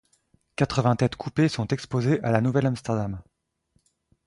[0.55, 3.21] Quatre-vingt têtes coupées sont exposées à la Nouvelle-Amsterdam.